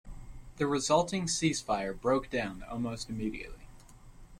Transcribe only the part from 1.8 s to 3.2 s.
broke down almost